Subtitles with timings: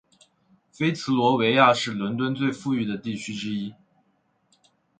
[0.71, 3.75] 菲茨罗维亚是伦敦最富裕的地区之一。